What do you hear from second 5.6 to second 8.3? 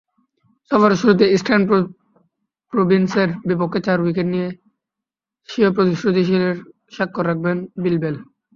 প্রতিশ্রুতিশীলতার স্বাক্ষর রাখেন বিল বেল।